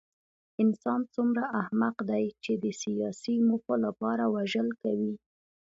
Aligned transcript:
انسان 0.61 1.01
څومره 1.15 1.43
احمق 1.61 1.95
دی 2.09 2.25
چې 2.43 2.53
د 2.63 2.65
سیاسي 2.81 3.35
موخو 3.47 3.73
لپاره 3.85 4.23
وژل 4.35 4.69
کوي 4.81 5.13